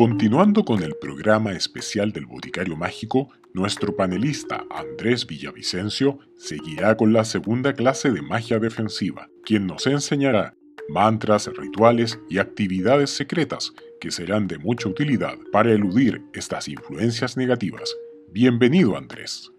[0.00, 7.22] Continuando con el programa especial del Boticario Mágico, nuestro panelista Andrés Villavicencio seguirá con la
[7.22, 10.54] segunda clase de magia defensiva, quien nos enseñará
[10.88, 17.94] mantras, rituales y actividades secretas que serán de mucha utilidad para eludir estas influencias negativas.
[18.32, 19.52] Bienvenido Andrés.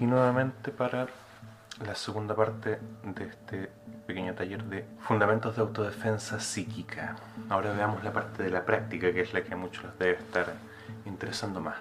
[0.00, 1.08] Aquí nuevamente para
[1.84, 3.70] la segunda parte de este
[4.06, 7.16] pequeño taller de fundamentos de autodefensa psíquica.
[7.50, 10.12] Ahora veamos la parte de la práctica, que es la que a muchos les debe
[10.12, 10.54] estar
[11.04, 11.76] interesando más.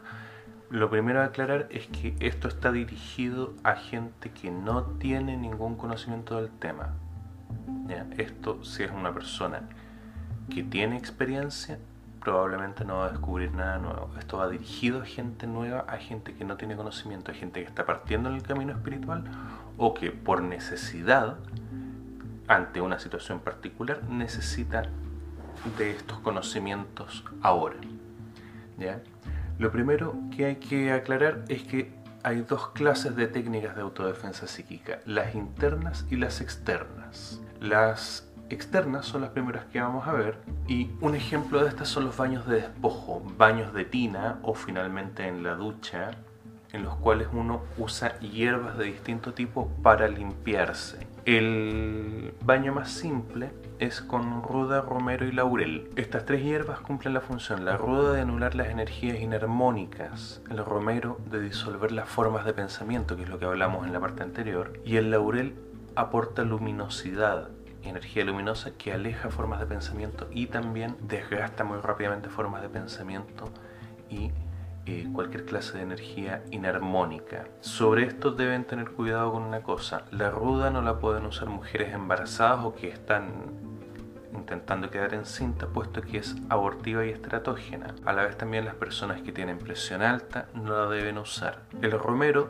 [0.70, 5.78] Lo primero a aclarar es que esto está dirigido a gente que no tiene ningún
[5.78, 6.90] conocimiento del tema.
[8.18, 9.62] Esto, si es una persona
[10.54, 11.80] que tiene experiencia,
[12.20, 14.12] probablemente no va a descubrir nada nuevo.
[14.18, 17.68] Esto va dirigido a gente nueva, a gente que no tiene conocimiento, a gente que
[17.68, 19.24] está partiendo en el camino espiritual
[19.78, 21.38] o que por necesidad,
[22.48, 24.84] ante una situación particular, necesita
[25.78, 27.78] de estos conocimientos ahora.
[28.78, 29.02] ¿Ya?
[29.58, 34.48] Lo primero que hay que aclarar es que hay dos clases de técnicas de autodefensa
[34.48, 37.42] psíquica, las internas y las externas.
[37.60, 42.06] Las externas son las primeras que vamos a ver y un ejemplo de estas son
[42.06, 46.12] los baños de despojo, baños de tina o finalmente en la ducha
[46.72, 51.08] en los cuales uno usa hierbas de distinto tipo para limpiarse.
[51.26, 55.90] El baño más simple es con ruda, romero y laurel.
[55.96, 61.20] Estas tres hierbas cumplen la función, la ruda de anular las energías inarmónicas, el romero
[61.30, 64.74] de disolver las formas de pensamiento, que es lo que hablamos en la parte anterior,
[64.86, 65.56] y el laurel
[65.96, 67.50] aporta luminosidad,
[67.90, 73.46] energía luminosa que aleja formas de pensamiento y también desgasta muy rápidamente formas de pensamiento
[74.10, 74.32] y
[74.86, 77.46] eh, cualquier clase de energía inarmónica.
[77.62, 81.94] Sobre esto deben tener cuidado con una cosa, la ruda no la pueden usar mujeres
[81.94, 83.70] embarazadas o que están
[84.34, 87.96] intentando quedar encinta puesto que es abortiva y esteratógena.
[88.06, 91.64] A la vez también las personas que tienen presión alta no la deben usar.
[91.82, 92.50] El romero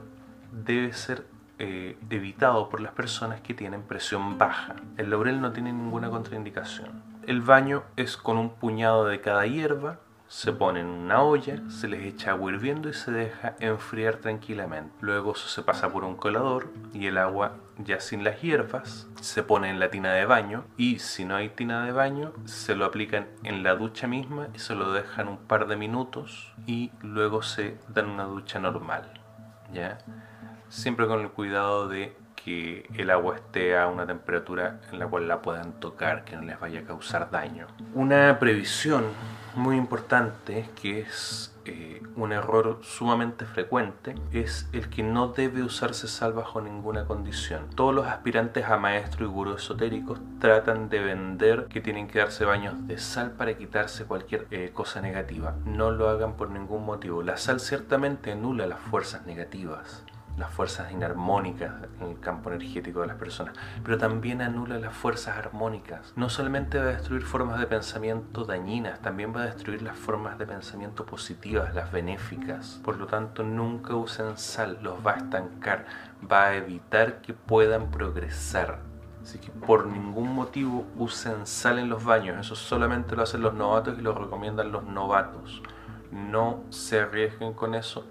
[0.52, 1.26] debe ser
[1.60, 4.76] eh, evitado por las personas que tienen presión baja.
[4.98, 7.04] El laurel no tiene ninguna contraindicación.
[7.28, 10.00] El baño es con un puñado de cada hierba,
[10.30, 14.96] se pone en una olla, se les echa agua hirviendo y se deja enfriar tranquilamente.
[15.02, 19.70] Luego se pasa por un colador y el agua ya sin las hierbas se pone
[19.70, 23.28] en la tina de baño y si no hay tina de baño se lo aplican
[23.44, 27.78] en la ducha misma y se lo dejan un par de minutos y luego se
[27.90, 29.20] dan una ducha normal.
[29.74, 29.98] ¿ya?
[30.70, 35.28] Siempre con el cuidado de que el agua esté a una temperatura en la cual
[35.28, 37.68] la puedan tocar, que no les vaya a causar daño.
[37.94, 39.04] Una previsión
[39.56, 46.08] muy importante, que es eh, un error sumamente frecuente, es el que no debe usarse
[46.08, 47.68] sal bajo ninguna condición.
[47.76, 52.46] Todos los aspirantes a maestro y gurú esotéricos tratan de vender que tienen que darse
[52.46, 55.56] baños de sal para quitarse cualquier eh, cosa negativa.
[55.66, 57.22] No lo hagan por ningún motivo.
[57.22, 60.06] La sal ciertamente anula las fuerzas negativas
[60.40, 65.38] las fuerzas inarmónicas en el campo energético de las personas, pero también anula las fuerzas
[65.38, 66.14] armónicas.
[66.16, 70.40] No solamente va a destruir formas de pensamiento dañinas, también va a destruir las formas
[70.40, 72.80] de pensamiento positivas, las benéficas.
[72.84, 75.86] Por lo tanto, nunca usen sal, los va a estancar,
[76.32, 78.80] va a evitar que puedan progresar.
[79.22, 83.54] Así que por ningún motivo usen sal en los baños, eso solamente lo hacen los
[83.54, 85.62] novatos y lo recomiendan los novatos.
[86.12, 88.06] No se arriesguen con eso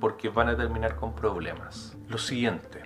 [0.00, 1.96] porque van a terminar con problemas.
[2.08, 2.82] Lo siguiente,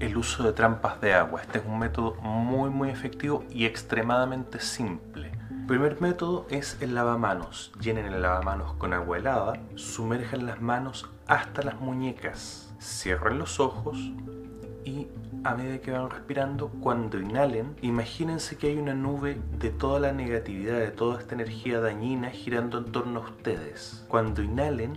[0.00, 1.42] el uso de trampas de agua.
[1.42, 5.32] Este es un método muy muy efectivo y extremadamente simple.
[5.50, 7.72] El primer método es el lavamanos.
[7.80, 13.98] Llenen el lavamanos con agua helada, sumerjan las manos hasta las muñecas, cierren los ojos
[14.84, 15.08] y
[15.42, 20.12] a medida que van respirando, cuando inhalen, imagínense que hay una nube de toda la
[20.12, 24.04] negatividad, de toda esta energía dañina girando en torno a ustedes.
[24.08, 24.96] Cuando inhalen,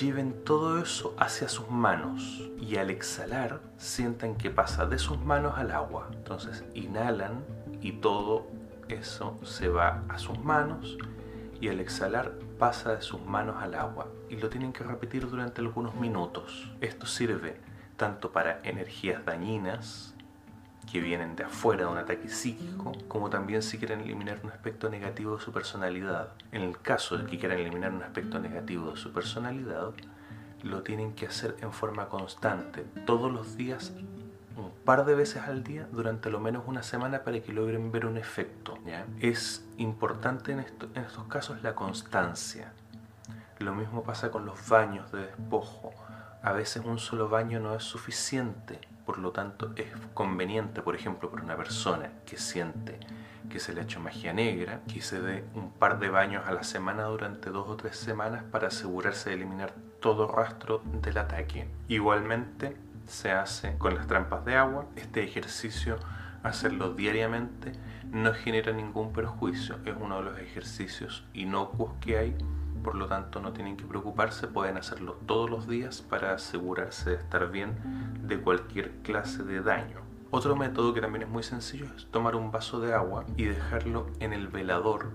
[0.00, 5.54] lleven todo eso hacia sus manos y al exhalar sientan que pasa de sus manos
[5.56, 6.10] al agua.
[6.12, 7.42] Entonces inhalan
[7.80, 8.46] y todo
[8.88, 10.98] eso se va a sus manos
[11.60, 15.62] y al exhalar pasa de sus manos al agua y lo tienen que repetir durante
[15.62, 16.70] algunos minutos.
[16.82, 17.58] Esto sirve
[17.96, 20.14] tanto para energías dañinas
[20.90, 24.88] que vienen de afuera de un ataque psíquico, como también si quieren eliminar un aspecto
[24.88, 26.28] negativo de su personalidad.
[26.52, 29.92] En el caso de que quieran eliminar un aspecto negativo de su personalidad,
[30.62, 33.92] lo tienen que hacer en forma constante, todos los días,
[34.56, 38.06] un par de veces al día, durante lo menos una semana para que logren ver
[38.06, 38.78] un efecto.
[39.20, 42.72] Es importante en estos casos la constancia.
[43.58, 45.92] Lo mismo pasa con los baños de despojo.
[46.42, 51.30] A veces un solo baño no es suficiente, por lo tanto es conveniente, por ejemplo,
[51.30, 52.98] para una persona que siente
[53.48, 56.52] que se le ha hecho magia negra, que se dé un par de baños a
[56.52, 61.68] la semana durante dos o tres semanas para asegurarse de eliminar todo rastro del ataque.
[61.88, 62.76] Igualmente
[63.06, 64.86] se hace con las trampas de agua.
[64.96, 65.98] Este ejercicio,
[66.42, 67.72] hacerlo diariamente,
[68.10, 69.76] no genera ningún perjuicio.
[69.84, 72.36] Es uno de los ejercicios inocuos que hay.
[72.82, 77.16] Por lo tanto, no tienen que preocuparse, pueden hacerlo todos los días para asegurarse de
[77.16, 77.76] estar bien
[78.22, 80.00] de cualquier clase de daño.
[80.30, 84.06] Otro método que también es muy sencillo es tomar un vaso de agua y dejarlo
[84.20, 85.10] en el velador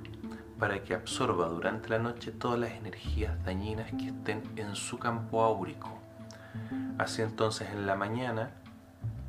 [0.57, 5.43] para que absorba durante la noche todas las energías dañinas que estén en su campo
[5.43, 5.99] áurico.
[6.97, 8.51] Así entonces en la mañana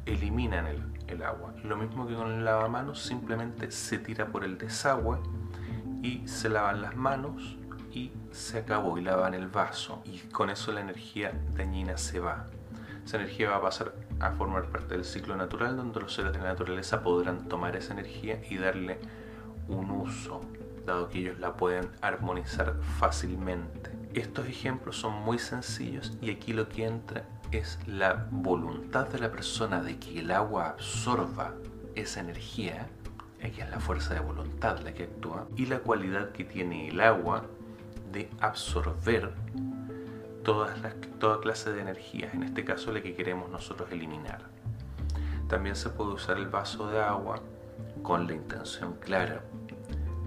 [0.06, 1.54] eliminan el, agua.
[1.62, 5.18] Lo mismo que con el lavamanos, simplemente se tira por el desagüe
[6.02, 7.58] y se lavan las manos
[7.92, 12.46] y se acabó y lavan el vaso y con eso la energía dañina se va.
[13.04, 16.38] Esa energía va a pasar a formar parte del ciclo natural donde los seres de
[16.38, 18.98] la naturaleza podrán tomar esa energía y darle
[19.68, 20.40] un uso,
[20.86, 23.90] dado que ellos la pueden armonizar fácilmente.
[24.14, 29.30] Estos ejemplos son muy sencillos y aquí lo que entra es la voluntad de la
[29.30, 31.52] persona de que el agua absorba
[31.94, 32.86] esa energía,
[33.42, 37.00] aquí es la fuerza de voluntad la que actúa, y la cualidad que tiene el
[37.00, 37.44] agua
[38.12, 39.32] de absorber
[40.44, 44.42] todas las, toda clase de energías, en este caso la que queremos nosotros eliminar.
[45.48, 47.40] También se puede usar el vaso de agua
[48.02, 49.42] con la intención clara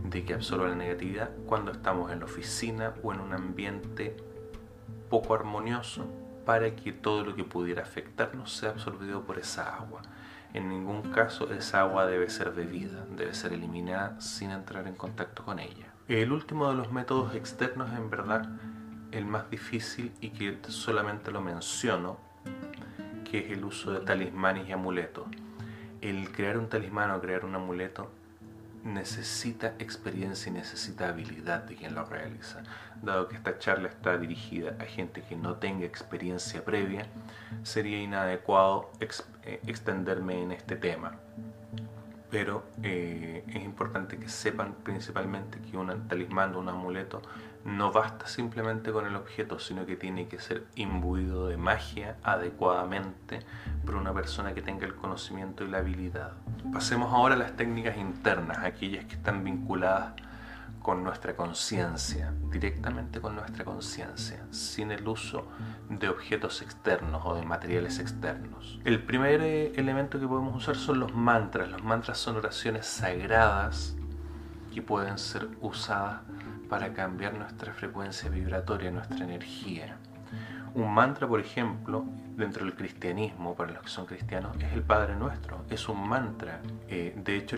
[0.04, 4.16] de que absorba la negatividad cuando estamos en la oficina o en un ambiente
[5.10, 6.06] poco armonioso
[6.46, 10.02] para que todo lo que pudiera afectarnos sea absorbido por esa agua.
[10.54, 15.44] En ningún caso esa agua debe ser bebida, debe ser eliminada sin entrar en contacto
[15.44, 15.95] con ella.
[16.07, 18.48] El último de los métodos externos en verdad
[19.12, 22.19] el más difícil y que solamente lo menciono,
[23.24, 25.25] que es el uso de talismanes y amuletos.
[26.02, 28.12] El crear un talismán o crear un amuleto
[28.84, 32.62] necesita experiencia y necesita habilidad de quien lo realiza.
[33.01, 37.08] Dado que esta charla está dirigida a gente que no tenga experiencia previa,
[37.63, 41.13] sería inadecuado eh, extenderme en este tema.
[42.30, 47.22] Pero eh, es importante que sepan principalmente que un talismán o un amuleto
[47.66, 53.39] no basta simplemente con el objeto, sino que tiene que ser imbuido de magia adecuadamente
[53.86, 56.33] por una persona que tenga el conocimiento y la habilidad.
[56.72, 60.13] Pasemos ahora a las técnicas internas, aquellas que están vinculadas
[60.86, 65.48] con nuestra conciencia, directamente con nuestra conciencia, sin el uso
[65.90, 68.80] de objetos externos o de materiales externos.
[68.86, 71.72] El primer eh, elemento que podemos usar son los mantras.
[71.72, 73.96] Los mantras son oraciones sagradas
[74.72, 76.22] que pueden ser usadas
[76.70, 79.98] para cambiar nuestra frecuencia vibratoria, nuestra energía.
[80.76, 82.06] Un mantra, por ejemplo,
[82.36, 86.62] dentro del cristianismo, para los que son cristianos, es el Padre Nuestro, es un mantra.
[86.88, 87.58] Eh, de hecho,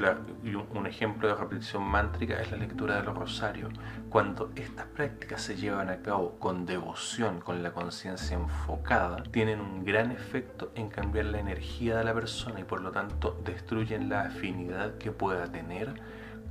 [0.74, 3.74] un ejemplo de repetición mántrica es la lectura de los rosarios.
[4.10, 9.84] Cuando estas prácticas se llevan a cabo con devoción, con la conciencia enfocada, tienen un
[9.84, 14.22] gran efecto en cambiar la energía de la persona y por lo tanto destruyen la
[14.22, 16.02] afinidad que pueda tener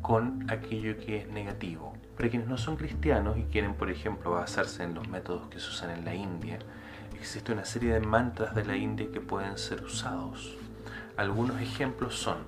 [0.03, 1.95] con aquello que es negativo.
[2.17, 5.69] Para quienes no son cristianos y quieren, por ejemplo, basarse en los métodos que se
[5.69, 6.59] usan en la India,
[7.17, 10.57] existe una serie de mantras de la India que pueden ser usados.
[11.17, 12.39] Algunos ejemplos son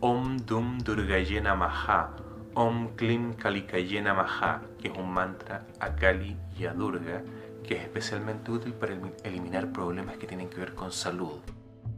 [0.00, 2.10] Om Dum Durgayena Maha,
[2.54, 7.22] Om Klim Kalikayena Maha, que es un mantra a Kali y a Durga,
[7.64, 11.40] que es especialmente útil para eliminar problemas que tienen que ver con salud.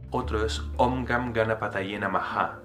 [0.09, 2.59] Otro es Om Gam Ganapatayena Maha,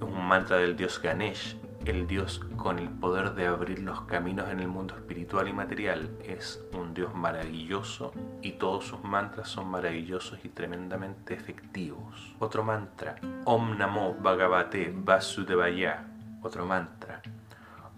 [0.00, 1.56] un mantra del dios Ganesh,
[1.86, 6.10] el Dios con el poder de abrir los caminos en el mundo espiritual y material
[6.22, 12.34] es un Dios maravilloso y todos sus mantras son maravillosos y tremendamente efectivos.
[12.38, 16.04] Otro mantra, Om Namo Bhagavate Vasudevaya.
[16.42, 17.22] Otro mantra,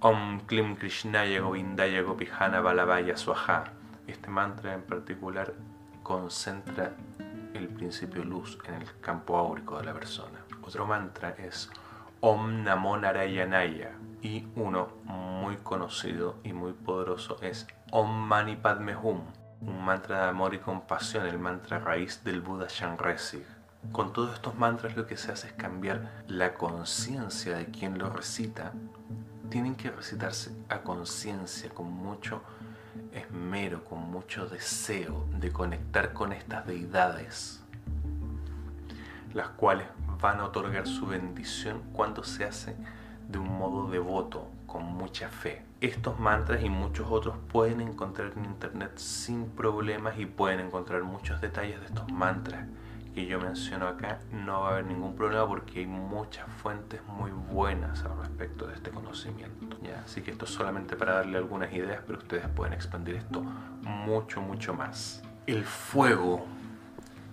[0.00, 3.64] Om Klim Krishnaya Govindaya Gopihana Balavaya Swaha.
[4.06, 5.54] Este mantra en particular
[6.02, 6.92] concentra
[7.54, 10.38] el principio luz en el campo áurico de la persona.
[10.62, 11.70] Otro mantra es
[12.24, 13.98] Om Namo Narayanaya.
[14.22, 19.22] Y uno muy conocido y muy poderoso es Om Mani Padme Hum,
[19.60, 23.44] un mantra de amor y compasión, el mantra raíz del Buda Shanresig.
[23.90, 28.08] Con todos estos mantras lo que se hace es cambiar la conciencia de quien lo
[28.08, 28.70] recita.
[29.50, 32.40] Tienen que recitarse a conciencia, con mucho
[33.12, 37.64] esmero, con mucho deseo de conectar con estas deidades,
[39.34, 39.88] las cuales
[40.22, 42.76] van a otorgar su bendición cuando se hace
[43.28, 45.62] de un modo devoto, con mucha fe.
[45.80, 51.40] Estos mantras y muchos otros pueden encontrar en internet sin problemas y pueden encontrar muchos
[51.40, 52.66] detalles de estos mantras
[53.14, 54.20] que yo menciono acá.
[54.32, 58.74] No va a haber ningún problema porque hay muchas fuentes muy buenas al respecto de
[58.74, 59.76] este conocimiento.
[59.82, 60.02] ¿ya?
[60.04, 63.42] Así que esto es solamente para darle algunas ideas, pero ustedes pueden expandir esto
[63.82, 65.22] mucho, mucho más.
[65.46, 66.46] El fuego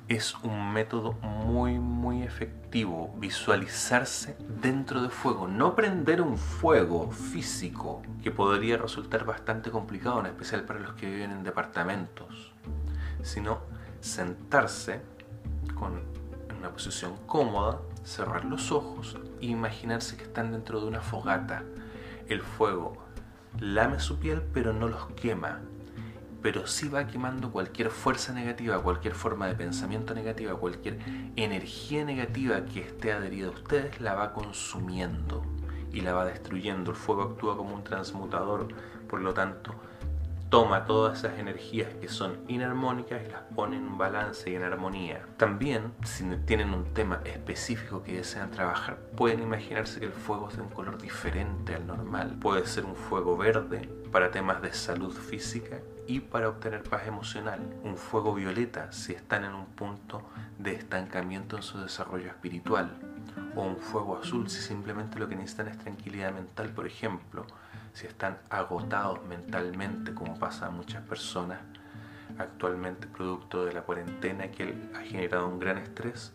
[0.10, 8.02] es un método muy muy efectivo visualizarse dentro de fuego, no prender un fuego físico
[8.24, 12.52] que podría resultar bastante complicado, en especial para los que viven en departamentos,
[13.22, 13.60] sino
[14.02, 15.02] sentarse
[15.76, 16.02] con
[16.50, 21.64] en una posición cómoda, cerrar los ojos e imaginarse que están dentro de una fogata.
[22.28, 22.98] El fuego
[23.60, 25.62] lame su piel pero no los quema,
[26.42, 31.00] pero sí va quemando cualquier fuerza negativa, cualquier forma de pensamiento negativa, cualquier
[31.36, 35.44] energía negativa que esté adherida a ustedes, la va consumiendo
[35.92, 36.92] y la va destruyendo.
[36.92, 38.68] El fuego actúa como un transmutador,
[39.08, 39.76] por lo tanto,
[40.50, 45.26] toma todas esas energías que son inarmónicas y las pone en balance y en armonía.
[45.38, 50.56] También, si tienen un tema específico que desean trabajar, pueden imaginarse que el fuego es
[50.56, 52.38] de un color diferente al normal.
[52.40, 55.80] Puede ser un fuego verde para temas de salud física
[56.10, 57.60] y para obtener paz emocional.
[57.84, 60.24] Un fuego violeta si están en un punto
[60.58, 62.98] de estancamiento en su desarrollo espiritual.
[63.56, 67.46] O un fuego azul si simplemente lo que necesitan es tranquilidad mental, por ejemplo,
[67.94, 71.60] si están agotados mentalmente, como pasa a muchas personas
[72.40, 76.34] actualmente producto de la cuarentena que ha generado un gran estrés,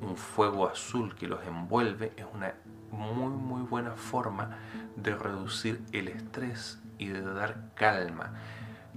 [0.00, 2.54] un fuego azul que los envuelve es una
[2.90, 4.56] muy muy buena forma
[4.96, 8.32] de reducir el estrés y de dar calma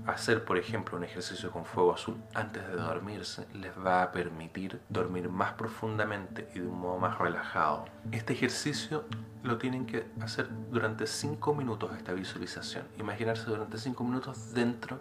[0.08, 4.80] hacer, por ejemplo, un ejercicio con fuego azul antes de dormirse les va a permitir
[4.90, 7.86] dormir más profundamente y de un modo más relajado.
[8.12, 9.06] Este ejercicio
[9.44, 12.86] lo tienen que hacer durante 5 minutos esta visualización.
[13.00, 15.00] Imaginarse durante 5 minutos dentro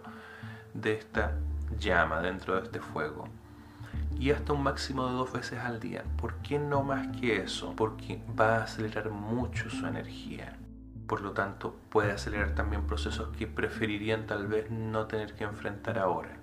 [0.73, 1.33] de esta
[1.79, 3.27] llama, dentro de este fuego.
[4.19, 6.03] Y hasta un máximo de dos veces al día.
[6.17, 7.73] ¿Por qué no más que eso?
[7.75, 10.57] Porque va a acelerar mucho su energía
[11.07, 15.99] por lo tanto puede acelerar también procesos que preferirían tal vez no tener que enfrentar
[15.99, 16.37] ahora.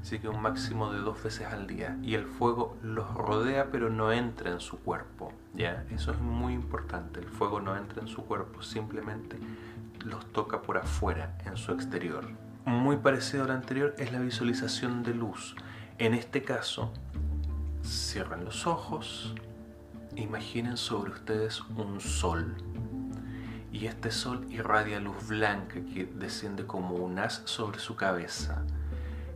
[0.00, 1.98] Así que un máximo de dos veces al día.
[2.02, 5.32] Y el fuego los rodea pero no entra en su cuerpo.
[5.54, 5.84] ¿ya?
[5.90, 7.20] Eso es muy importante.
[7.20, 9.38] El fuego no entra en su cuerpo, simplemente
[10.04, 12.24] los toca por afuera, en su exterior.
[12.64, 15.56] Muy parecido al anterior es la visualización de luz.
[15.98, 16.92] En este caso,
[17.82, 19.34] cierren los ojos,
[20.14, 22.54] imaginen sobre ustedes un sol
[23.78, 28.64] y este sol irradia luz blanca que desciende como un haz sobre su cabeza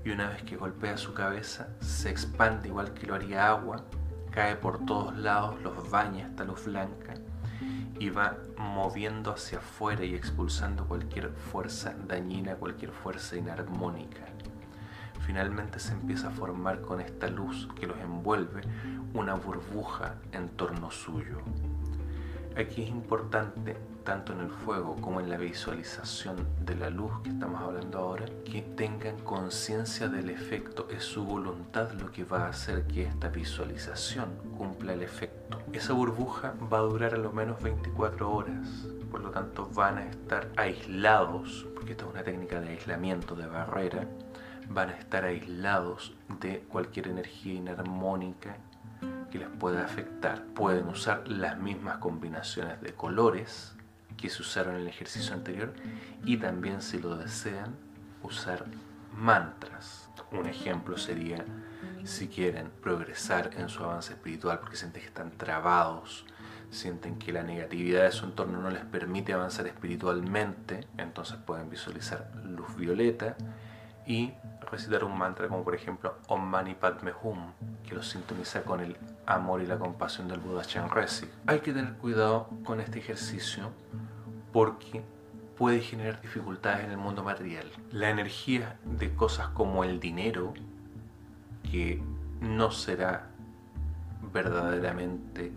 [0.04, 3.84] y una vez que golpea su cabeza se expande igual que lo haría agua,
[4.32, 7.14] cae por todos lados, los baña esta luz blanca
[8.00, 14.25] y va moviendo hacia afuera y expulsando cualquier fuerza dañina, cualquier fuerza inarmónica.
[15.25, 18.62] Finalmente se empieza a formar con esta luz que los envuelve
[19.14, 21.42] una burbuja en torno suyo.
[22.56, 27.30] Aquí es importante, tanto en el fuego como en la visualización de la luz que
[27.30, 30.87] estamos hablando ahora, que tengan conciencia del efecto.
[30.90, 34.28] Es su voluntad lo que va a hacer que esta visualización
[34.59, 35.62] cumpla el efecto.
[35.73, 38.68] Esa burbuja va a durar a lo menos 24 horas,
[39.11, 43.47] por lo tanto van a estar aislados, porque esta es una técnica de aislamiento, de
[43.47, 44.06] barrera,
[44.68, 48.59] van a estar aislados de cualquier energía inarmónica
[49.33, 50.45] que les pueda afectar.
[50.55, 53.75] Pueden usar las mismas combinaciones de colores
[54.19, 55.73] que se usaron en el ejercicio anterior
[56.25, 57.75] y también si lo desean
[58.23, 58.67] usar
[59.17, 60.11] mantras.
[60.31, 61.45] Un ejemplo sería
[62.05, 66.27] si quieren progresar en su avance espiritual porque sienten que están trabados,
[66.71, 72.31] sienten que la negatividad de su entorno no les permite avanzar espiritualmente, entonces pueden visualizar
[72.45, 73.37] luz violeta
[74.07, 74.33] y
[74.73, 77.52] recitar un mantra como por ejemplo Om Mani Padme Hum,
[77.87, 81.29] que lo sintoniza con el amor y la compasión del Buda Chanresi.
[81.47, 83.71] Hay que tener cuidado con este ejercicio
[84.52, 85.05] porque
[85.57, 87.71] puede generar dificultades en el mundo material.
[87.93, 90.55] La energía de cosas como el dinero,
[91.71, 92.02] que
[92.41, 93.29] no será
[94.33, 95.52] verdaderamente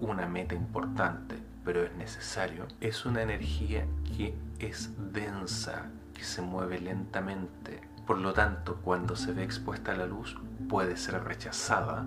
[0.00, 3.84] una meta importante, pero es necesario, es una energía
[4.16, 7.80] que es densa, que se mueve lentamente.
[8.06, 10.36] Por lo tanto, cuando se ve expuesta a la luz,
[10.68, 12.04] puede ser rechazada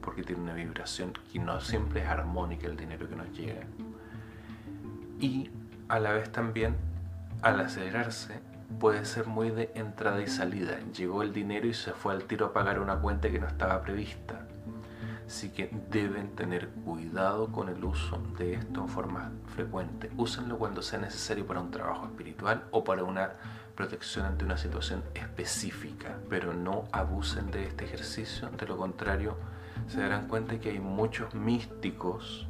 [0.00, 3.62] porque tiene una vibración que no siempre es armónica el dinero que nos llega.
[5.20, 5.50] Y
[5.88, 6.76] a la vez también,
[7.42, 8.40] al acelerarse,
[8.80, 10.78] puede ser muy de entrada y salida.
[10.96, 13.82] Llegó el dinero y se fue al tiro a pagar una cuenta que no estaba
[13.82, 14.46] prevista.
[15.26, 20.10] Así que deben tener cuidado con el uso de esto en forma frecuente.
[20.16, 23.30] Úsenlo cuando sea necesario para un trabajo espiritual o para una
[23.74, 29.36] protección ante una situación específica, pero no abusen de este ejercicio, de lo contrario
[29.88, 32.46] se darán cuenta que hay muchos místicos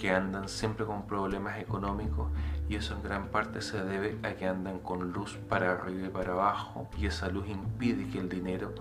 [0.00, 2.28] que andan siempre con problemas económicos
[2.68, 6.10] y eso en gran parte se debe a que andan con luz para arriba y
[6.10, 8.74] para abajo y esa luz impide que el dinero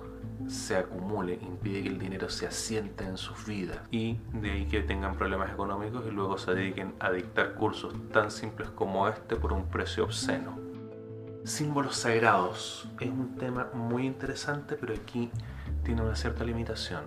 [0.47, 4.81] se acumule, impide que el dinero se asiente en sus vidas y de ahí que
[4.81, 9.53] tengan problemas económicos y luego se dediquen a dictar cursos tan simples como este por
[9.53, 10.64] un precio obsceno.
[11.45, 15.29] Símbolos sagrados es un tema muy interesante pero aquí
[15.83, 17.03] tiene una cierta limitación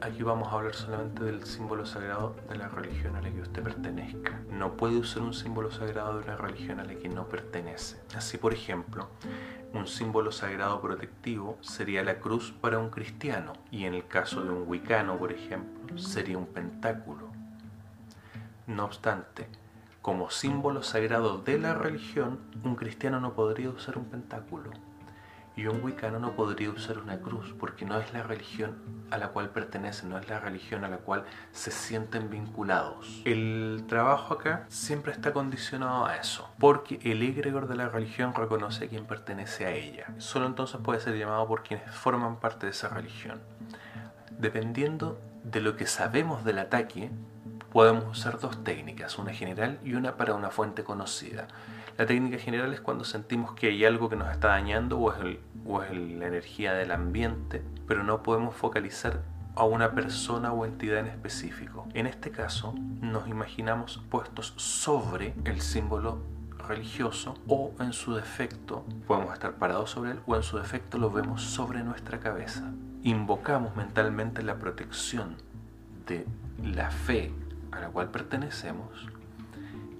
[0.00, 3.64] Aquí vamos a hablar solamente del símbolo sagrado de la religión a la que usted
[3.64, 4.40] pertenezca.
[4.48, 8.00] No puede usar un símbolo sagrado de una religión a la que no pertenece.
[8.16, 9.08] Así, por ejemplo,
[9.72, 14.50] un símbolo sagrado protectivo sería la cruz para un cristiano y en el caso de
[14.50, 17.26] un wicano, por ejemplo, sería un pentáculo.
[18.68, 19.48] No obstante,
[20.08, 24.70] como símbolo sagrado de la religión, un cristiano no podría usar un pentáculo
[25.54, 28.78] y un wicano no podría usar una cruz porque no es la religión
[29.10, 33.20] a la cual pertenece, no es la religión a la cual se sienten vinculados.
[33.26, 38.86] El trabajo acá siempre está condicionado a eso, porque el egregor de la religión reconoce
[38.86, 40.06] a quien pertenece a ella.
[40.16, 43.42] Solo entonces puede ser llamado por quienes forman parte de esa religión.
[44.38, 47.10] Dependiendo de lo que sabemos del ataque,
[47.72, 51.48] podemos usar dos técnicas, una general y una para una fuente conocida.
[51.96, 55.96] La técnica general es cuando sentimos que hay algo que nos está dañando o es,
[55.96, 59.22] la energía del ambiente, pero no podemos focalizar
[59.54, 61.86] a una persona o entidad en específico.
[61.94, 66.22] En este caso, nos imaginamos puestos sobre el símbolo
[66.68, 71.10] religioso o en su defecto podemos estar parados sobre él o en su defecto lo
[71.10, 72.70] vemos sobre nuestra cabeza.
[73.02, 75.36] Invocamos mentalmente la protección
[76.06, 76.26] de
[76.62, 77.32] la fe
[77.80, 79.08] la cual pertenecemos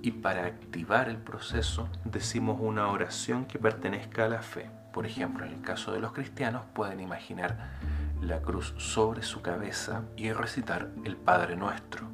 [0.02, 4.70] y para activar el proceso decimos una oración que pertenezca a la fe.
[4.92, 7.78] Por ejemplo, en el caso de los cristianos pueden imaginar
[8.20, 12.08] la cruz sobre su cabeza y recitar el Padre Nuestro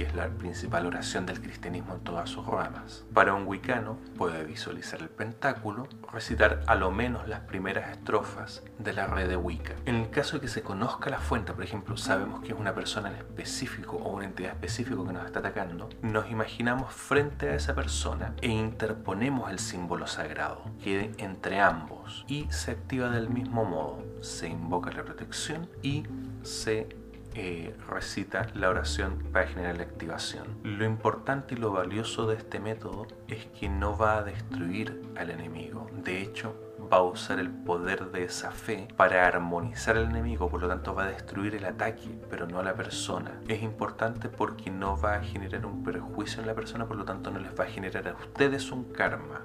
[0.00, 3.04] que es la principal oración del cristianismo en todas sus ramas.
[3.12, 8.94] Para un wicano puede visualizar el pentáculo, recitar a lo menos las primeras estrofas de
[8.94, 9.74] la red de Wicca.
[9.84, 12.74] En el caso de que se conozca la fuente, por ejemplo, sabemos que es una
[12.74, 17.54] persona en específico o una entidad específica que nos está atacando, nos imaginamos frente a
[17.54, 23.66] esa persona e interponemos el símbolo sagrado, que entre ambos y se activa del mismo
[23.66, 24.02] modo.
[24.22, 26.04] Se invoca la protección y
[26.42, 26.88] se
[27.34, 30.46] eh, recita la oración para generar la activación.
[30.64, 35.30] Lo importante y lo valioso de este método es que no va a destruir al
[35.30, 35.88] enemigo.
[35.92, 36.56] De hecho,
[36.92, 40.94] va a usar el poder de esa fe para armonizar al enemigo, por lo tanto
[40.94, 43.40] va a destruir el ataque, pero no a la persona.
[43.46, 47.30] Es importante porque no va a generar un perjuicio en la persona, por lo tanto
[47.30, 49.42] no les va a generar a ustedes un karma.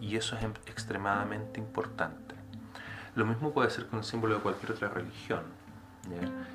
[0.00, 2.34] Y eso es em, extremadamente importante.
[3.14, 5.63] Lo mismo puede ser con el símbolo de cualquier otra religión.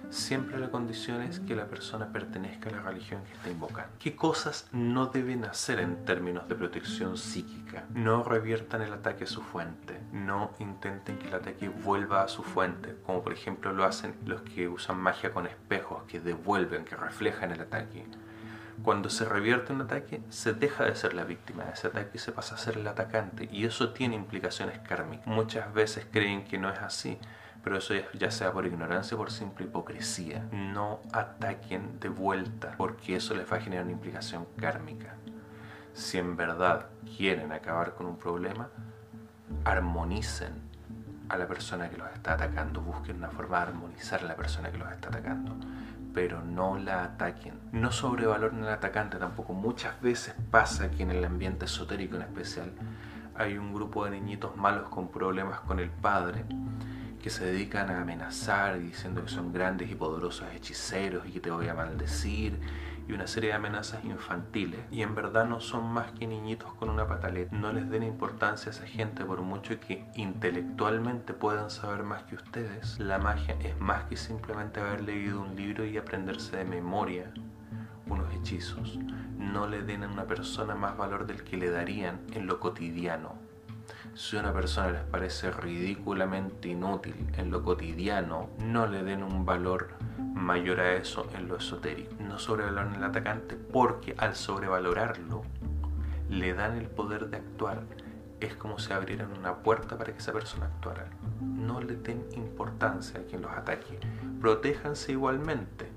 [0.09, 3.91] Siempre la condición es que la persona pertenezca a la religión que está invocando.
[3.99, 7.85] ¿Qué cosas no deben hacer en términos de protección psíquica?
[7.93, 9.99] No reviertan el ataque a su fuente.
[10.11, 14.41] No intenten que el ataque vuelva a su fuente, como por ejemplo lo hacen los
[14.41, 18.05] que usan magia con espejos, que devuelven, que reflejan el ataque.
[18.81, 22.19] Cuando se revierte un ataque, se deja de ser la víctima de ese ataque y
[22.19, 23.49] se pasa a ser el atacante.
[23.51, 25.27] Y eso tiene implicaciones kármicas.
[25.27, 27.19] Muchas veces creen que no es así
[27.63, 30.47] pero eso ya sea por ignorancia o por simple hipocresía.
[30.51, 35.15] No ataquen de vuelta, porque eso les va a generar una implicación kármica.
[35.93, 38.69] Si en verdad quieren acabar con un problema,
[39.65, 40.69] armonicen
[41.27, 44.71] a la persona que los está atacando, busquen una forma de armonizar a la persona
[44.71, 45.55] que los está atacando,
[46.13, 47.59] pero no la ataquen.
[47.71, 49.53] No sobrevaloren al atacante tampoco.
[49.53, 52.71] Muchas veces pasa que en el ambiente esotérico en especial
[53.35, 56.45] hay un grupo de niñitos malos con problemas con el padre
[57.29, 61.67] se dedican a amenazar diciendo que son grandes y poderosos hechiceros y que te voy
[61.67, 62.59] a maldecir
[63.07, 66.89] y una serie de amenazas infantiles y en verdad no son más que niñitos con
[66.89, 67.55] una pataleta.
[67.55, 72.35] No les den importancia a esa gente por mucho que intelectualmente puedan saber más que
[72.35, 72.99] ustedes.
[72.99, 77.31] La magia es más que simplemente haber leído un libro y aprenderse de memoria
[78.07, 78.99] unos hechizos.
[79.37, 83.48] No le den a una persona más valor del que le darían en lo cotidiano
[84.19, 89.91] si una persona les parece ridículamente inútil en lo cotidiano, no le den un valor
[90.17, 92.15] mayor a eso en lo esotérico.
[92.19, 95.43] No sobrevaloren al atacante porque al sobrevalorarlo
[96.29, 97.83] le dan el poder de actuar.
[98.41, 101.07] Es como si abrieran una puerta para que esa persona actuara.
[101.39, 103.99] No le den importancia a quien los ataque.
[104.41, 105.89] Protéjanse igualmente,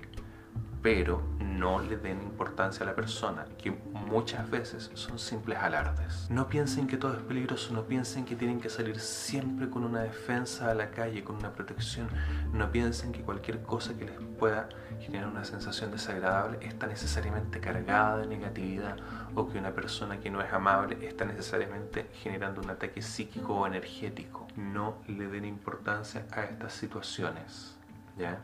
[0.83, 6.27] pero no le den importancia a la persona, que muchas veces son simples alardes.
[6.29, 10.03] No piensen que todo es peligroso, no piensen que tienen que salir siempre con una
[10.03, 12.09] defensa a la calle, con una protección,
[12.53, 14.69] no piensen que cualquier cosa que les pueda
[15.01, 18.97] generar una sensación desagradable está necesariamente cargada de negatividad
[19.35, 23.67] o que una persona que no es amable está necesariamente generando un ataque psíquico o
[23.67, 24.49] energético.
[24.57, 27.77] No le den importancia a estas situaciones.
[28.19, 28.39] ¿Ya?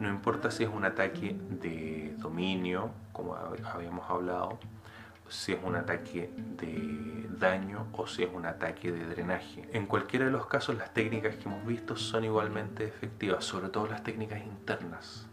[0.00, 4.58] No importa si es un ataque de dominio, como habíamos hablado,
[5.28, 9.68] si es un ataque de daño o si es un ataque de drenaje.
[9.72, 13.86] En cualquiera de los casos las técnicas que hemos visto son igualmente efectivas, sobre todo
[13.86, 15.26] las técnicas internas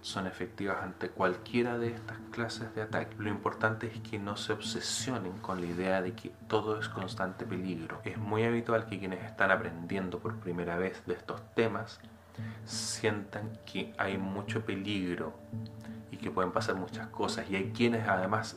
[0.00, 3.16] son efectivas ante cualquiera de estas clases de ataque.
[3.18, 7.44] Lo importante es que no se obsesionen con la idea de que todo es constante
[7.44, 8.00] peligro.
[8.04, 12.00] Es muy habitual que quienes están aprendiendo por primera vez de estos temas
[12.64, 15.34] sientan que hay mucho peligro
[16.10, 17.50] y que pueden pasar muchas cosas.
[17.50, 18.56] Y hay quienes además,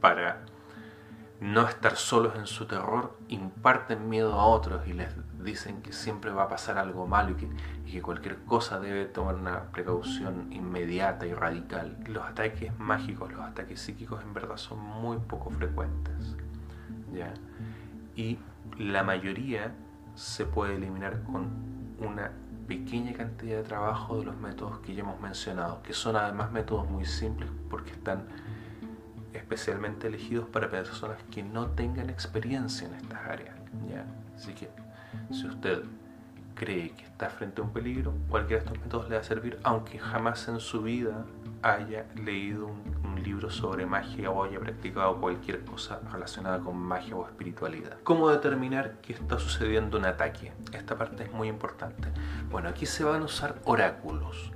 [0.00, 0.44] para
[1.40, 5.08] no estar solos en su terror, imparten miedo a otros y les
[5.42, 7.36] dicen que siempre va a pasar algo malo
[7.84, 11.96] y que, cualquier cosa debe tomar una precaución inmediata y radical.
[12.06, 16.34] Los ataques mágicos, los ataques psíquicos en verdad son muy poco frecuentes.
[17.12, 17.32] ¿ya?
[18.16, 18.38] Y
[18.78, 19.72] la mayoría
[20.14, 21.50] se puede eliminar con
[21.98, 22.32] una
[22.66, 26.88] pequeña cantidad de trabajo de los métodos que ya hemos mencionado, que son además métodos
[26.90, 28.26] muy simples porque están
[29.32, 33.56] especialmente elegidos para personas que no tengan experiencia en estas áreas.
[33.88, 34.04] ¿ya?
[34.36, 34.70] Así que
[35.30, 35.82] si usted
[36.54, 39.58] cree que está frente a un peligro, cualquiera de estos métodos le va a servir,
[39.62, 41.24] aunque jamás en su vida
[41.62, 47.24] haya leído un, libro sobre magia o haya practicado cualquier cosa relacionada con magia o
[47.26, 47.96] espiritualidad.
[48.04, 50.52] ¿Cómo determinar que está sucediendo un ataque?
[50.74, 52.08] Esta parte es muy importante.
[52.50, 54.52] Bueno, aquí se van a usar oráculos.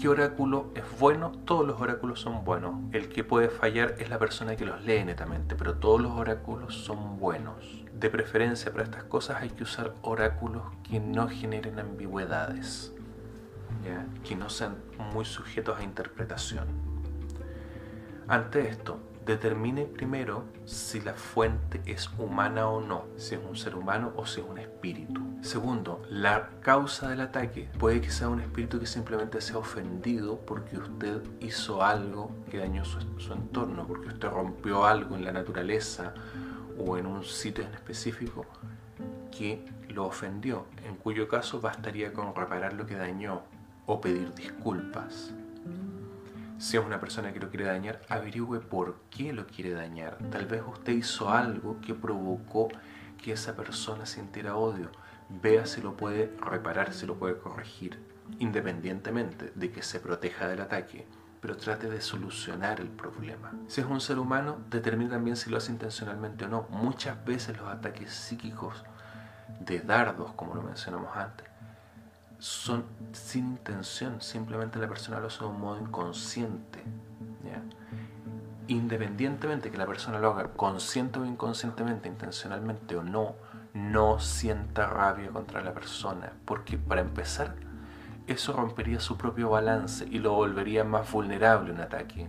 [0.00, 1.32] ¿Qué oráculo es bueno?
[1.44, 2.74] Todos los oráculos son buenos.
[2.92, 6.74] El que puede fallar es la persona que los lee netamente, pero todos los oráculos
[6.84, 7.84] son buenos.
[7.92, 12.92] De preferencia para estas cosas hay que usar oráculos que no generen ambigüedades
[14.24, 14.76] que no sean
[15.12, 16.66] muy sujetos a interpretación.
[18.28, 23.76] Ante esto, determine primero si la fuente es humana o no, si es un ser
[23.76, 25.20] humano o si es un espíritu.
[25.42, 30.78] Segundo, la causa del ataque puede que sea un espíritu que simplemente sea ofendido porque
[30.78, 36.14] usted hizo algo que dañó su, su entorno, porque usted rompió algo en la naturaleza
[36.78, 38.46] o en un sitio en específico
[39.30, 43.42] que lo ofendió, en cuyo caso bastaría con reparar lo que dañó
[43.86, 45.32] o pedir disculpas.
[46.58, 50.18] Si es una persona que lo quiere dañar, averigüe por qué lo quiere dañar.
[50.30, 52.68] Tal vez usted hizo algo que provocó
[53.22, 54.90] que esa persona sintiera odio.
[55.28, 57.98] Vea si lo puede reparar, si lo puede corregir,
[58.38, 61.06] independientemente de que se proteja del ataque
[61.42, 63.52] pero trate de solucionar el problema.
[63.66, 66.68] Si es un ser humano, determine también si lo hace intencionalmente o no.
[66.70, 68.84] Muchas veces los ataques psíquicos
[69.58, 71.48] de dardos, como lo mencionamos antes,
[72.42, 76.82] son sin intención, simplemente la persona lo hace de un modo inconsciente.
[78.66, 83.36] Independientemente que la persona lo haga consciente o inconscientemente, intencionalmente o no,
[83.74, 87.54] no sienta rabia contra la persona, porque para empezar,
[88.26, 92.28] eso rompería su propio balance y lo volvería más vulnerable a un ataque.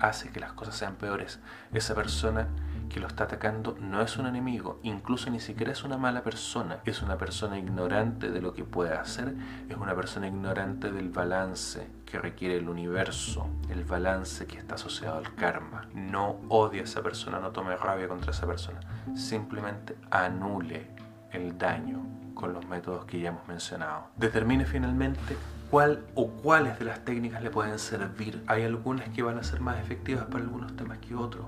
[0.00, 1.40] Hace que las cosas sean peores.
[1.74, 2.48] Esa persona
[2.88, 6.78] que lo está atacando no es un enemigo, incluso ni siquiera es una mala persona,
[6.84, 9.34] es una persona ignorante de lo que puede hacer,
[9.68, 15.18] es una persona ignorante del balance que requiere el universo, el balance que está asociado
[15.18, 15.88] al karma.
[15.94, 18.80] No odie a esa persona, no tome rabia contra esa persona,
[19.14, 20.90] simplemente anule
[21.32, 22.02] el daño
[22.34, 24.08] con los métodos que ya hemos mencionado.
[24.16, 25.36] Determine finalmente
[25.70, 28.42] cuál o cuáles de las técnicas le pueden servir.
[28.46, 31.46] Hay algunas que van a ser más efectivas para algunos temas que otros.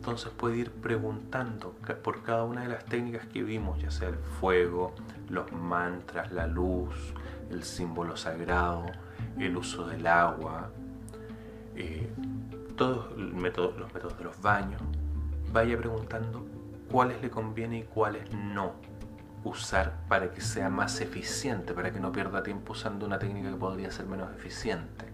[0.00, 4.16] Entonces puede ir preguntando por cada una de las técnicas que vimos, ya sea el
[4.16, 4.94] fuego,
[5.28, 6.94] los mantras, la luz,
[7.50, 8.86] el símbolo sagrado,
[9.38, 10.70] el uso del agua,
[11.76, 12.10] eh,
[12.76, 14.80] todos los métodos, de los baños.
[15.52, 16.46] Vaya preguntando
[16.90, 18.72] cuáles le conviene y cuáles no
[19.44, 23.56] usar para que sea más eficiente, para que no pierda tiempo usando una técnica que
[23.56, 25.04] podría ser menos eficiente.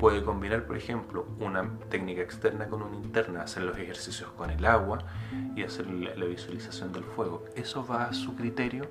[0.00, 4.64] Puede combinar, por ejemplo, una técnica externa con una interna, hacer los ejercicios con el
[4.64, 5.00] agua
[5.54, 7.44] y hacer la visualización del fuego.
[7.54, 8.88] Eso va a su criterio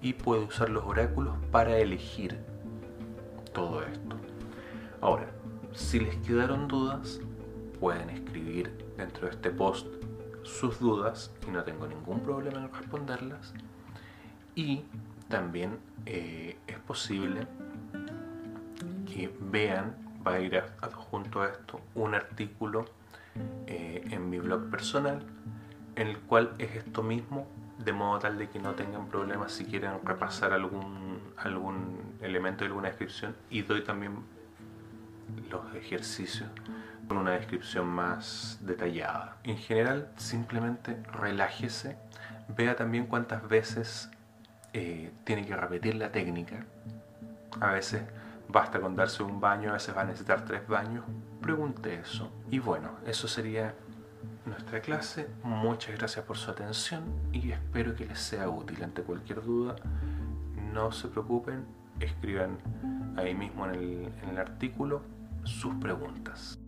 [0.00, 2.38] y puede usar los oráculos para elegir
[3.52, 4.16] todo esto.
[5.00, 5.26] Ahora,
[5.72, 7.20] si les quedaron dudas,
[7.80, 9.88] pueden escribir dentro de este post
[10.44, 13.52] sus dudas y no tengo ningún problema en responderlas.
[14.54, 14.84] Y
[15.28, 17.48] también eh, es posible
[19.06, 19.94] que vean,
[20.26, 22.86] va a ir adjunto a esto, un artículo
[23.66, 25.22] eh, en mi blog personal
[25.96, 27.46] en el cual es esto mismo,
[27.78, 32.66] de modo tal de que no tengan problemas si quieren repasar algún, algún elemento de
[32.66, 34.18] alguna descripción y doy también
[35.50, 36.48] los ejercicios
[37.08, 39.36] con una descripción más detallada.
[39.44, 41.96] En general, simplemente relájese,
[42.56, 44.10] vea también cuántas veces
[44.72, 46.64] eh, tiene que repetir la técnica.
[47.60, 48.02] A veces
[48.48, 51.04] basta con darse un baño, a veces va a necesitar tres baños.
[51.40, 52.30] Pregunte eso.
[52.50, 53.74] Y bueno, eso sería
[54.46, 55.28] nuestra clase.
[55.42, 58.82] Muchas gracias por su atención y espero que les sea útil.
[58.82, 59.76] Ante cualquier duda,
[60.72, 61.64] no se preocupen,
[62.00, 62.58] escriban
[63.16, 65.02] ahí mismo en el, en el artículo
[65.44, 66.58] sus preguntas.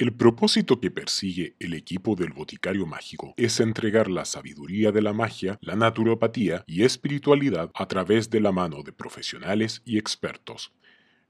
[0.00, 5.12] El propósito que persigue el equipo del Boticario Mágico es entregar la sabiduría de la
[5.12, 10.72] magia, la naturopatía y espiritualidad a través de la mano de profesionales y expertos.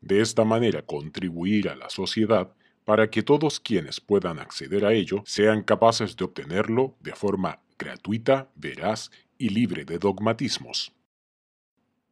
[0.00, 2.54] De esta manera contribuir a la sociedad
[2.84, 8.52] para que todos quienes puedan acceder a ello sean capaces de obtenerlo de forma gratuita,
[8.54, 10.92] veraz y libre de dogmatismos.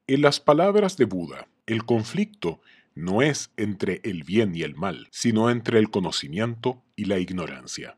[0.09, 2.61] En las palabras de Buda, el conflicto
[2.99, 7.97] no es entre el bien y el mal, sino entre el conocimiento y la ignorancia.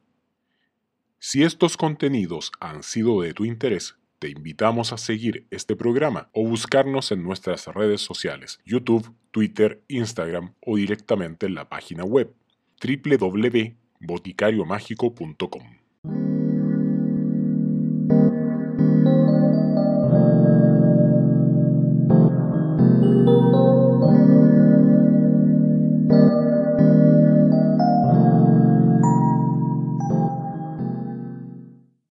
[1.18, 6.46] Si estos contenidos han sido de tu interés, te invitamos a seguir este programa o
[6.46, 12.34] buscarnos en nuestras redes sociales, YouTube, Twitter, Instagram o directamente en la página web
[12.82, 15.79] www.boticariomágico.com.